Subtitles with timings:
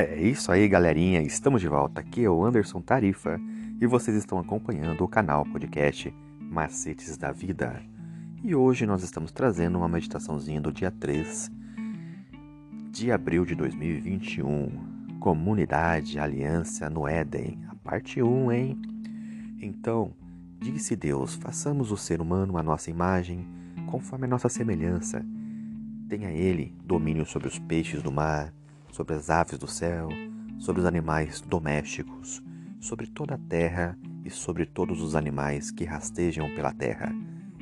[0.00, 1.20] É isso aí, galerinha.
[1.22, 2.00] Estamos de volta.
[2.00, 3.36] Aqui é o Anderson Tarifa
[3.80, 7.82] e vocês estão acompanhando o canal podcast Macetes da Vida.
[8.44, 11.50] E hoje nós estamos trazendo uma meditaçãozinha do dia 3
[12.92, 15.18] de abril de 2021.
[15.18, 18.80] Comunidade Aliança no Éden, a parte 1, hein?
[19.60, 20.14] Então,
[20.60, 23.48] disse Deus: façamos o ser humano a nossa imagem,
[23.90, 25.26] conforme a nossa semelhança.
[26.08, 28.54] Tenha ele domínio sobre os peixes do mar
[28.90, 30.08] sobre as aves do céu,
[30.58, 32.42] sobre os animais domésticos,
[32.80, 37.14] sobre toda a terra e sobre todos os animais que rastejam pela terra.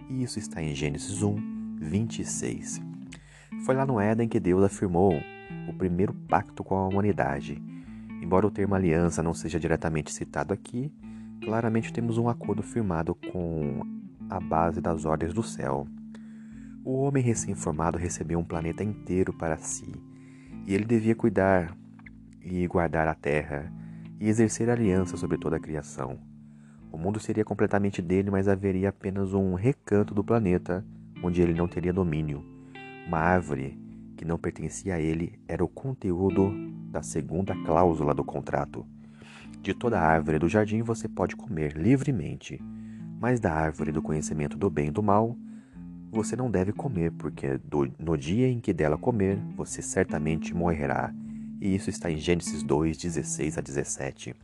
[0.08, 2.80] E isso está em Gênesis 1, 26.
[3.64, 5.12] Foi lá no Éden que Deus afirmou
[5.68, 7.62] o primeiro pacto com a humanidade.
[8.22, 10.92] Embora o termo aliança não seja diretamente citado aqui,
[11.42, 13.82] claramente temos um acordo firmado com
[14.28, 15.86] a base das ordens do céu.
[16.84, 19.92] O homem recém-formado recebeu um planeta inteiro para si
[20.66, 21.76] e ele devia cuidar
[22.42, 23.72] e guardar a terra
[24.18, 26.18] e exercer aliança sobre toda a criação.
[26.90, 30.84] O mundo seria completamente dele, mas haveria apenas um recanto do planeta
[31.22, 32.44] onde ele não teria domínio.
[33.06, 33.78] Uma árvore
[34.16, 36.52] que não pertencia a ele era o conteúdo
[36.90, 38.86] da segunda cláusula do contrato.
[39.60, 42.60] De toda árvore do jardim você pode comer livremente,
[43.20, 45.36] mas da árvore do conhecimento do bem e do mal
[46.10, 51.12] você não deve comer, porque do, no dia em que dela comer, você certamente morrerá.
[51.60, 54.34] E isso está em Gênesis 2, 16 a 17.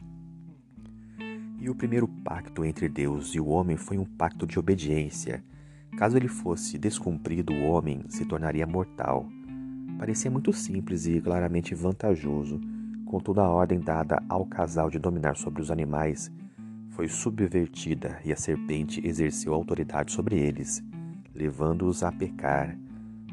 [1.61, 5.43] E o primeiro pacto entre Deus e o homem foi um pacto de obediência.
[5.97, 9.29] Caso ele fosse descumprido, o homem se tornaria mortal.
[9.99, 12.61] Parecia muito simples e claramente vantajoso,
[13.07, 16.33] contudo, a ordem dada ao casal de dominar sobre os animais
[16.91, 20.83] foi subvertida e a serpente exerceu autoridade sobre eles
[21.35, 22.77] levando-os a pecar.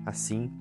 [0.06, 0.52] Assim,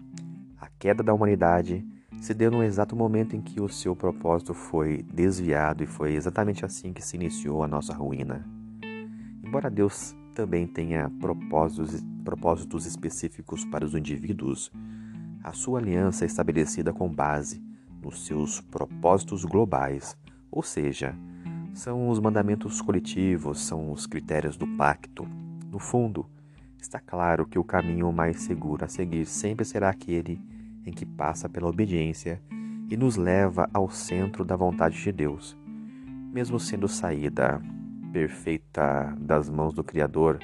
[0.61, 1.84] a queda da humanidade
[2.20, 6.65] se deu no exato momento em que o seu propósito foi desviado e foi exatamente
[6.65, 8.44] assim que se iniciou a nossa ruína.
[9.43, 14.71] Embora Deus também tenha propósitos, propósitos específicos para os indivíduos,
[15.43, 17.62] a sua aliança é estabelecida com base
[18.03, 20.16] nos seus propósitos globais,
[20.50, 21.15] ou seja,
[21.72, 25.27] são os mandamentos coletivos, são os critérios do pacto.
[25.71, 26.27] No fundo,
[26.81, 30.41] Está claro que o caminho mais seguro a seguir sempre será aquele
[30.87, 32.41] em que passa pela obediência
[32.89, 35.59] e nos leva ao centro da vontade de Deus.
[36.33, 37.61] Mesmo sendo saída
[38.12, 40.39] perfeita das mãos do Criador,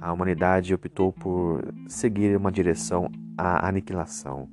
[0.00, 4.48] a humanidade optou por seguir uma direção à aniquilação.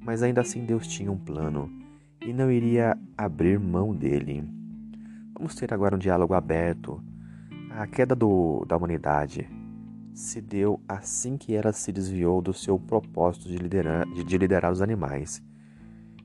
[0.00, 1.68] Mas ainda assim Deus tinha um plano
[2.24, 4.48] e não iria abrir mão dele.
[5.34, 7.02] Vamos ter agora um diálogo aberto.
[7.70, 9.46] A queda do, da humanidade
[10.16, 14.80] se deu assim que ela se desviou do seu propósito de liderar, de liderar os
[14.80, 15.42] animais.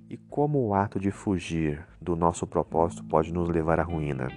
[0.09, 4.29] E como o ato de fugir do nosso propósito pode nos levar à ruína?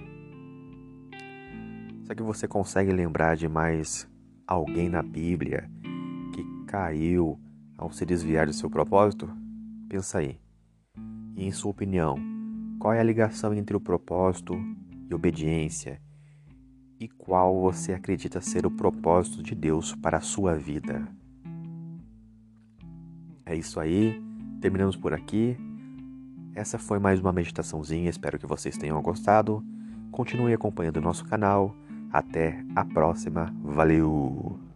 [2.03, 4.05] Será que você consegue lembrar de mais
[4.45, 5.69] alguém na Bíblia
[6.33, 7.39] que caiu
[7.77, 9.29] ao se desviar do seu propósito?
[9.87, 10.37] Pensa aí.
[11.33, 12.17] E em sua opinião,
[12.77, 14.53] qual é a ligação entre o propósito
[15.09, 16.01] e obediência
[16.99, 21.07] e qual você acredita ser o propósito de Deus para a sua vida.
[23.45, 24.21] É isso aí,
[24.61, 25.57] terminamos por aqui.
[26.53, 29.63] Essa foi mais uma meditaçãozinha, espero que vocês tenham gostado.
[30.11, 31.75] Continue acompanhando o nosso canal.
[32.11, 34.74] Até a próxima, valeu!